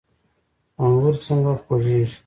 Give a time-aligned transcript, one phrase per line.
[0.83, 2.17] انګور څنګه خوږیږي؟